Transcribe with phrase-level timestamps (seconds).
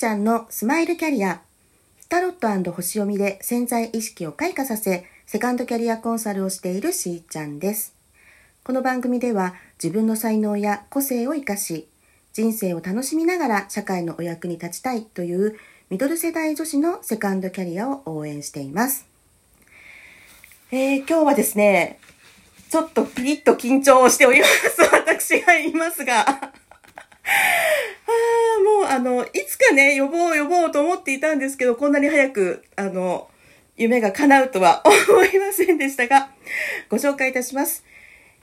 [0.00, 1.42] ちゃんのスマイルキャリア。
[2.08, 7.94] タロット星読みで潜在意識を開花させ、セカンドキャリアコンサルをしているしーちゃんです。
[8.64, 11.86] この番組では自分の才能や個性を活かし、
[12.32, 15.58] 人生を楽しみながら社会のお役に立ちたいという
[15.90, 19.06] ミドル世代女子のセカンドキャリアを応援しています。
[20.70, 21.98] えー、今日はですね、
[22.70, 24.80] ちょっとピリッと緊張しております。
[24.94, 26.24] 私がいますが。
[28.60, 33.28] あもうあの、いつかね、呼ぼう呼ぼうと思っていたんですけど、こんなに早く、あの、
[33.76, 36.30] 夢が叶うとは 思いませんでしたが、
[36.88, 37.84] ご紹介いたします。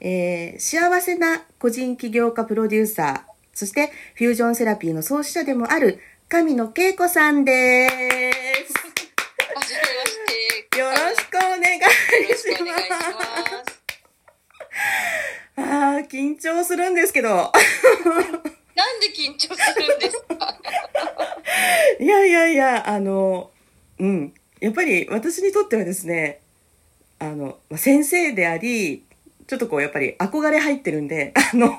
[0.00, 7.94] えー、幸せな個人起業家プロデューサー、そしてフュージョンセラピーの創始者でもある神野恵子さんです。
[10.78, 11.80] よろしくお願い
[12.36, 13.78] します。
[15.56, 17.52] ああ、緊張するんですけど。
[18.78, 20.56] なんで緊張するんですか？
[21.98, 23.50] いやいやいや、あの、
[23.98, 24.32] うん。
[24.60, 26.40] やっぱり私にとってはですね、
[27.18, 29.02] あの、ま先生であり、
[29.48, 31.76] ちょっとこう、やっぱり憧れ入ってるんで、 あの、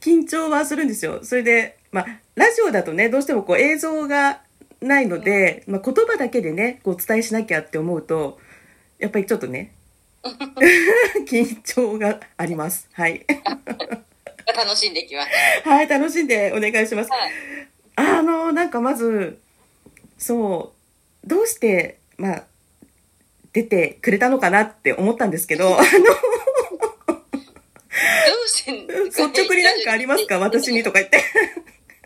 [0.00, 1.20] 緊張はするんですよ。
[1.22, 4.40] それで、まあ、ラジオだとね、どうしてもこう映像が
[4.80, 8.38] ないので、まあ、言葉だけでね、こう伝えしなきゃって思うと、
[8.98, 9.72] やっぱりちょっとね、
[11.28, 12.88] 緊張があります。
[12.92, 13.26] はい。
[14.52, 15.68] 楽しんでいきます。
[15.68, 17.10] はい、楽しんでお願いします。
[17.10, 17.30] はい、
[17.96, 19.38] あの、なんかまず、
[20.18, 20.72] そ
[21.24, 22.44] う、どうして、まあ、
[23.52, 25.84] 出てくれたのかなって思ったんですけど、 あの、
[29.06, 30.38] 率直になんかありますか？
[30.38, 31.16] 私にとか言って。
[31.16, 31.20] い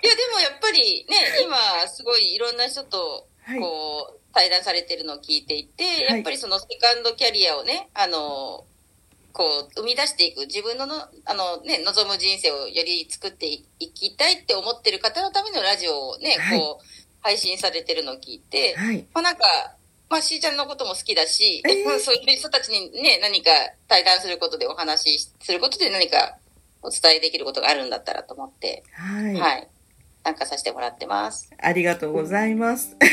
[0.07, 1.57] や、でもやっぱりね、 今、
[1.89, 3.27] すごいいろんな人と、
[3.61, 8.65] こう、はい、対談されてるのを聞いていて、やっぱりそのセカンドキャリアをね、あの、
[9.35, 16.85] こう、生み出していく、自分のの、あのね、望む人生をより作っていきたいって思ってる方のためのラジオをね、はい、こう、
[17.21, 19.45] 配信されてるのを聞いて、はい、まあなんか、
[20.09, 23.51] まあ、しーちゃんのことも好きだし、えー、 そういう人たちにね、何か
[23.89, 26.39] 対談することでお話しすることで何か
[26.83, 29.35] お伝えできることがあるんだったらと思って、はい。
[29.35, 29.69] はい。
[30.23, 31.51] 参加させてもらってます。
[31.59, 32.97] ありがとうございます。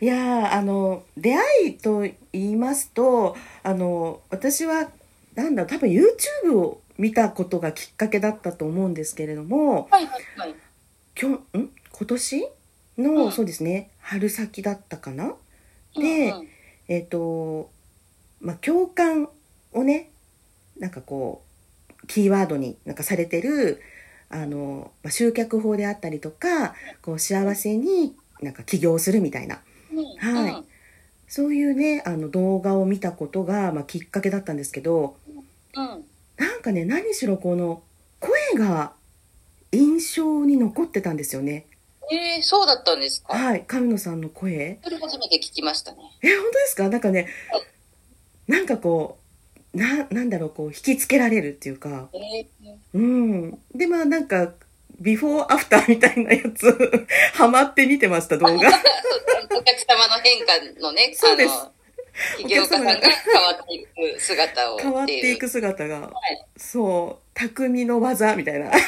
[0.00, 2.00] いやあの、出会いと
[2.32, 4.90] 言いますと、あの、私は、
[5.34, 10.54] なんだ多分 YouTube を見たことがきっかけだったと思うんですけれども、はいはいはい。
[11.14, 11.44] きょん？
[11.52, 11.70] 今
[12.06, 12.48] 年？
[12.98, 15.34] の、うん、そうですね、春先だったかな？
[15.94, 16.48] で、うんうん、
[16.88, 17.70] えっ、ー、と、
[18.40, 19.28] まあ、共感
[19.72, 20.10] をね、
[20.78, 21.42] なんかこ
[22.02, 23.80] う、キーワードになんかされてる、
[24.30, 29.60] あの、まあ、集客法であったりとか、こう幸せになんか起業するみたいな、
[30.18, 30.64] はい、
[31.26, 35.16] そういうねあの動画を見たことが、まあ、きっかけだったんですけど、
[35.74, 36.04] うん、
[36.36, 37.82] なんかね何しろこの
[38.20, 38.92] 声が
[39.72, 41.66] 印象に残ってたんですよね。
[42.10, 43.34] えー、そうだったんですか？
[43.34, 43.64] はい。
[43.66, 44.78] 神野さんの声。
[44.82, 45.98] それ初めて聞きましたね。
[46.22, 46.88] え本当ですか？
[46.88, 47.62] なんかね、はい、
[48.50, 49.18] なんかこ
[49.74, 53.58] うななんだろうこう引きつけられるっていうか、えー、うん。
[53.74, 54.52] でまあなんか
[55.00, 58.52] ビフォーアフターみたいなやつ、 ハマって見てました、動画。
[58.52, 58.70] お客
[59.86, 61.54] 様の変化のね、そうです。
[62.38, 64.78] 企業家さんが変わっていく姿を。
[64.78, 66.12] 変わっていく姿が、はい、
[66.56, 68.70] そう、匠の技みたいな。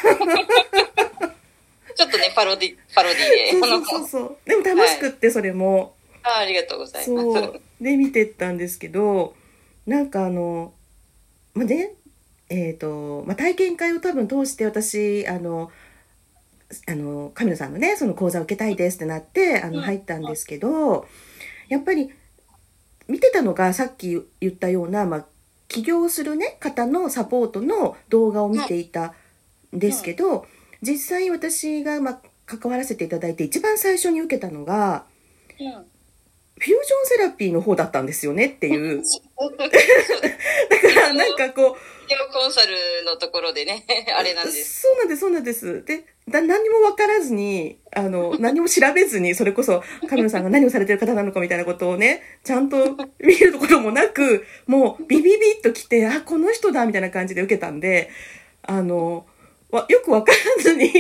[1.95, 3.19] ちょっとね、パロディ、パロディ
[3.61, 3.67] で。
[3.67, 5.95] そうそうそうでも楽しくって、それも。
[6.23, 7.23] はい、あありがとうございます。
[7.23, 7.61] そう。
[7.81, 9.35] で、見てったんですけど、
[9.87, 10.73] なんかあの、
[11.55, 11.93] まあね、
[12.49, 15.71] えっ、ー、と、まあ、体験会を多分通して私、あの、
[16.87, 21.07] あの神野さんのねその講座を受けたいですってなってあの入ったんですけど
[21.69, 22.11] やっぱり
[23.09, 25.27] 見てたのがさっき言ったような、まあ、
[25.69, 29.15] 起業する、ね、方のサポートの動画を見ていた
[29.75, 30.47] んですけど
[30.81, 35.05] 実際私が、まあ、関わらせていただいて一番最初に受けたのが、
[35.59, 35.71] フュー
[36.61, 39.03] ジョンセラピーの方だったんですよねっていう。
[40.71, 41.77] だからなんかこう。
[42.33, 43.85] コンサルのところでね、
[44.19, 44.83] あれなんです。
[44.83, 45.85] そうなんです、そうなんです。
[45.85, 58.11] で、だ何も分からずに、あの、 何も調べずに、それこそ、神野さんが何をされてる方なのかみたいなことをね、ちゃんと 見るところもなく、もう、ビビビッと来て、あ、この人だみたいな感じで受けたんで、
[58.63, 59.27] あの、
[59.71, 60.93] わよく分からずに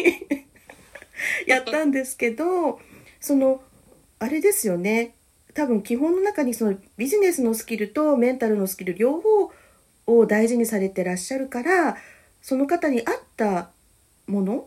[1.46, 2.80] やったんですけど、
[3.20, 3.62] その、
[4.18, 5.14] あれですよね。
[5.54, 9.50] 多分基本の中にそのビジネスのスキルとメンタルのスキル両方
[10.06, 11.96] を大事にされてらっしゃるから
[12.40, 13.70] その方に合った
[14.26, 14.66] もの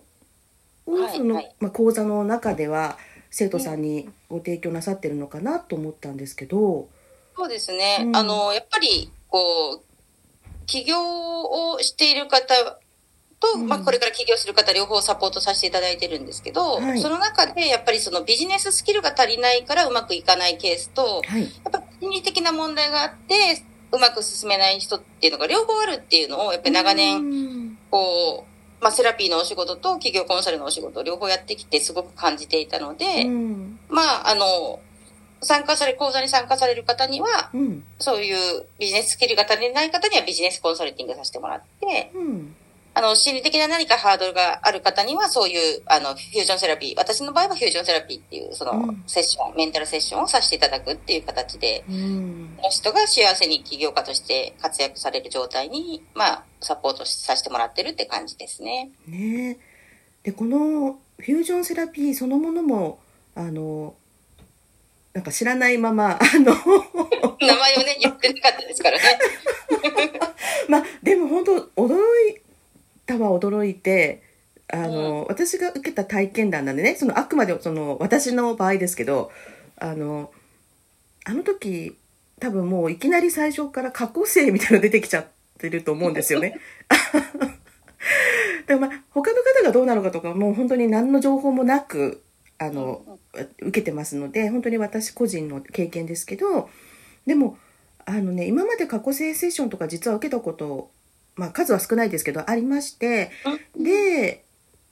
[0.86, 2.98] をその、まあ、講座の中では
[3.30, 6.88] 生徒さんにご提供なさってるのかなと思ったんですけど。
[7.36, 8.00] そうですね。
[8.02, 9.82] うん、あの、やっぱり、こう、
[10.68, 12.54] 起業をしている方
[13.44, 28.53] と、まあ、これから起業する方両方サポートさせていただいてるんですけど、はい、その中でやっぱりそのビジネススキルが足りないからうまくいかないケースと、はい、やっぱ心理的な問題があって、うまく進めない人っていうのが両方あるっていうのを、やっぱり長年、こう、
[28.84, 33.26] まあ、セラピーのお仕事と企業コンサルのお仕事両方やってきてすごく感じていたので、
[33.90, 34.80] まあ、あの、
[35.42, 42.56] 参加され、講座に参加される方には、うん、そういうビジネススキルが足りない方にはビジネスコンサルティングさせてもらって、うん、
[42.96, 58.92] あの、心理的な何かハードルがある方には、そういう、あの、フュージョンセラピー、私の場合はフュージョンセラピーっていう、その、セッション、うん、メンタルセッションをさせていただくっていう形で、うん、その人が幸せに起業家として活躍される状態に、まあ、サポートさせてもらってるって感じですね。
[59.08, 59.58] ね
[60.22, 63.00] で、このフュージョンセラピーそのものも、
[63.34, 63.96] あの、
[65.14, 66.54] なんか知らないまま、 あの
[67.40, 69.04] 名前をね、言ってなかったですからね。
[70.70, 71.98] まあ、でも本当驚
[72.30, 72.43] い
[73.06, 74.24] たは驚いて
[74.68, 79.32] あの、うん、私が受けた体験談なんでねそのあくまでその私の場合ですけど
[79.78, 80.32] あの
[81.26, 81.98] あの時
[82.40, 85.28] 多分もういきなり最初から過去性みたいなの出てきちゃっ
[85.58, 86.60] てると思うんですよね。
[88.68, 92.22] でもまあ他の方がどうなのかとかもう本当に何の情報もなく
[92.60, 93.20] あの、
[93.60, 96.70] 受けてますので本当に私個人の経験ですけど
[97.26, 97.58] でも
[98.06, 100.92] あのね今まで過去性セッションとか実は受けたこと
[101.36, 103.32] まあ、数は少ないですけどありまして
[103.76, 104.44] で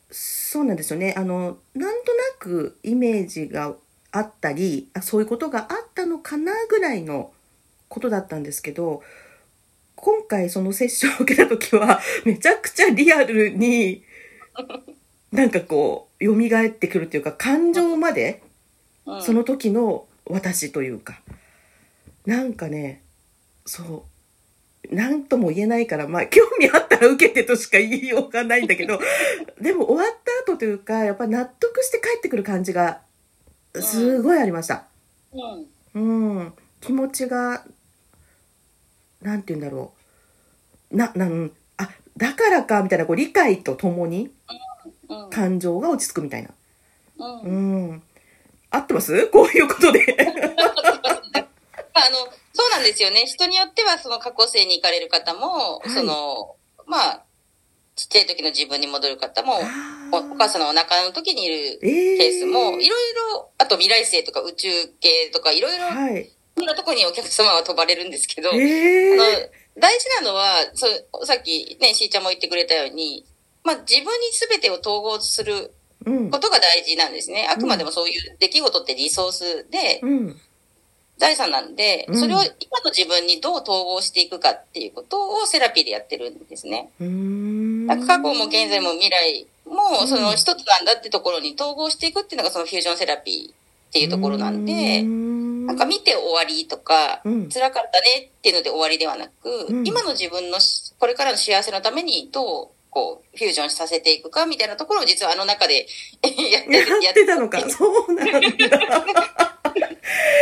[0.09, 1.13] そうなんですよね。
[1.17, 3.73] あのなんとなくイメージが
[4.11, 7.31] あったりあそういうことがあったのかなぐらいの
[7.87, 9.03] ことだったんですけど
[9.95, 14.03] 今回そのセッションを受けた時は めちゃくちゃリアルに
[15.31, 18.41] なんかこう蘇ってくるというか感情まで
[19.21, 21.21] その時の私というか。
[22.25, 23.01] なんかね
[23.65, 24.03] そう
[24.91, 28.99] 何とも言えないから、まあ、興味あったら受けてとしか言いようがないんだけど、
[29.61, 32.99] でも終わった後というか、やっぱ納得して帰ってくる感じが、
[33.73, 34.85] すごいありました。
[35.93, 36.37] うん。
[36.39, 36.53] うん。
[36.81, 37.63] 気持ちが、
[39.21, 39.93] なんて言うんだろ
[40.91, 40.95] う。
[40.97, 44.29] な、なん、あ、だからか、みたいな、こう、理解とともに、
[45.29, 46.49] 感情が落ち着くみたいな。
[47.17, 47.41] うん。
[47.43, 48.03] うん、
[48.69, 49.27] 合ってます？
[49.27, 50.05] こういうことで。
[51.93, 52.17] あの、
[52.53, 53.25] そうなんですよね。
[53.25, 56.55] 人によってはその過去生に行かれる方も、はい、その、
[56.87, 57.23] まあ、
[57.95, 59.59] ちっちゃい時の自分に戻る方も、
[60.11, 64.67] お母さんのお腹の時にいるケースも、いろいろ、あと未来生とか宇宙
[64.99, 68.59] 系とかいろいろ、はい、いろんなとこにお客様は飛ばれるんですけど、あの
[69.79, 70.87] 大事なのはそ、
[71.25, 73.25] さっきね、しーちゃんも言ってくれたように、
[73.63, 75.73] まあ自分に全てを統合する
[76.03, 77.45] ことが大事なんですね。
[77.45, 80.41] うん、あくまでもそういう出来事ってリソースで、うん
[81.21, 86.89] 財産なんで、それを今の自分にどう統合していくかっていうことをセラピーでやってるんですね。
[86.97, 87.05] 過
[88.17, 93.53] 去も現在も未来もその一つなんだってところに統合していくっていうのがそのフュージョンセラピーっ
[93.93, 100.57] ていうところなんで、なんか見て終わりとか、辛かったねっていうので終わりではなく、今の自分の
[100.97, 105.85] これからの幸せのためにどうこう、フュージョンさせていくかみたいなところを実はあの中で
[106.25, 107.61] やってやってたのか。
[107.69, 108.31] そうなんだ。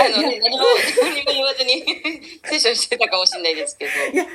[0.02, 0.66] あの、何も、
[1.02, 1.86] 何も言わずに
[2.76, 3.92] してたかもしれないですけど。
[4.14, 4.26] いや、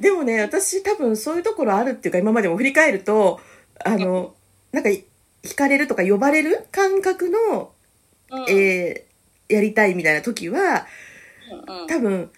[0.00, 3.40] でもね、私多分そういうところあるっていうか、今までも振り返ると、
[3.84, 4.34] あの、
[4.72, 4.90] なんか、
[5.42, 7.72] 惹かれるとか呼ばれる感覚の、
[8.30, 10.86] うん、えー、やりたいみたいな時は、
[11.68, 12.30] うん、多分、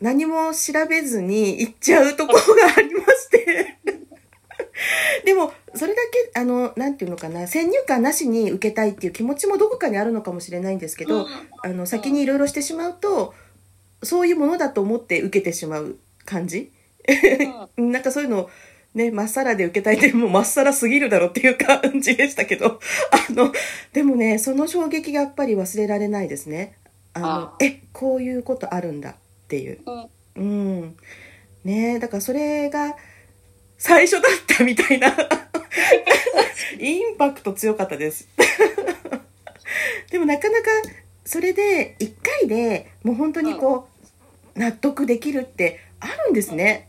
[0.00, 3.76] 何も調べずに行っちゃうところがありまして。
[5.24, 11.28] でも、それだけ、あの、なんていうのかな、先入観なしに受けたいっていう気持ちもどこかにあるのかもしれないんですけど、うん、
[11.62, 13.34] あの、先にいろいろしてしまうと、
[14.06, 16.70] そういうものだと思って受けてしまう感じ、
[17.76, 18.48] うん、 なんかそういうの
[18.94, 22.80] ね、まっさらで受けたいってもうまっさらすぎるだろっていう感じでしたけど、
[23.28, 23.52] あの、
[23.92, 26.78] でもね、その衝撃がやっぱり忘れられないですね。
[27.12, 29.14] あの、あえ、こういうことあるんだっ
[29.48, 29.80] ていう。
[29.84, 30.08] うん。
[30.36, 30.40] う
[30.86, 30.96] ん、
[31.64, 32.96] ねだからそれが、
[33.76, 35.14] 最初だったみたいな。
[36.80, 38.26] インパクト強かったです。
[40.10, 40.70] でもなかなか
[41.26, 43.95] それで1回でもう本当にこう、
[44.56, 46.88] 納得できるってあるんですね。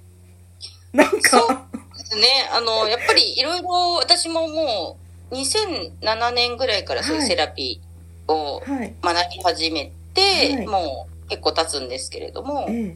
[0.94, 1.40] なんか。
[1.40, 2.28] そうですね。
[2.52, 4.98] あの、やっぱりいろいろ私もも
[5.32, 12.96] う2007年ぐらいからそういうセラピーを学び始めて、はいはい、もう結構経つんですけれども、え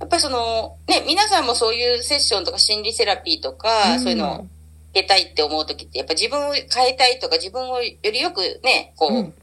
[0.00, 4.46] やっぱりその、ね、皆さんもそういうセッションとか心理セラピーとか、うん、そういうのを
[4.92, 9.34] 受けたいって思う時って、やっぱ自分を変えたいとか、自分をよりよくね、こう、うん、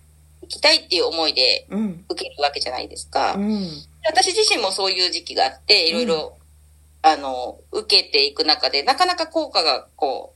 [0.50, 1.68] 生きたいっていう思いで
[2.10, 3.34] 受けるわけじゃないですか。
[3.36, 3.70] うん、
[4.06, 6.38] 私自身もそういう時期があって、いろいろ、
[7.02, 10.34] あの、受けていく中で、なかなか効果が、こ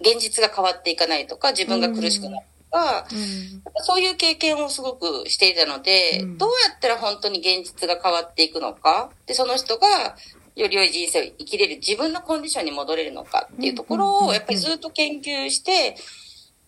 [0.00, 10.16] う、現実が変わっていかないとか、自分が苦しくなるとか、うん、そういう経験をすごくしていたので、うん、どうやったら本当に現実が変わっていくのか、で、その人が、
[10.54, 15.96] より良い人生を生きれる自分のコンディションに戻れるのかっていうところを、やっぱりずっと研究して、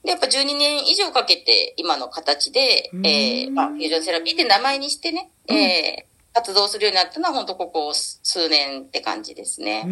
[0.04, 9.84] で、やっぱ12年以上かけて今の形で、えー、まあ、フュージョンセラピーって名前にしてね、えー、活動するようになったのは本当ここ数年って感じですね。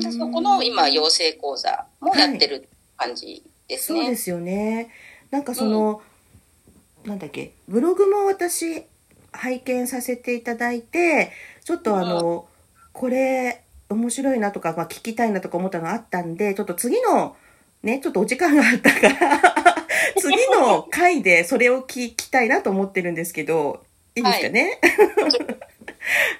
[0.00, 3.98] でそこの今養成講座もやってる感じですね。
[4.00, 4.90] はい、そうですよね。
[5.30, 6.02] なんかその、
[7.04, 8.84] うん、なんだっけ、ブログも私
[9.32, 11.32] 拝見させていただいて、
[11.64, 17.36] ちょっとあの、うん、これ面白いなとか、まあ、聞きたいなとか思ったのがあったんで、ちょっと次の
[17.86, 19.40] ね、ちょっとお時間があったから
[20.18, 23.84] 次の回でそれを聞きたいなと思ってるんですけど、
[24.16, 25.66] いいですかね、はい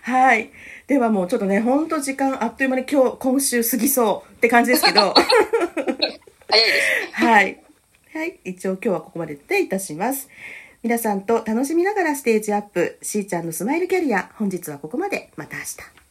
[0.02, 0.50] はい。
[0.86, 5.14] ではもうちょっとね、ほんと時間あっという間に今日、今週過ぎそうって感じですけど。
[6.48, 6.80] 早いで
[7.16, 7.60] す、はい。
[8.14, 8.38] はい。
[8.44, 10.28] 一応今日はここまででいたします。
[10.82, 15.30] 皆さんと楽しみながらステージアップ、しーちゃんのスマイルキャリア、本日はここまで。
[15.36, 16.05] また明日。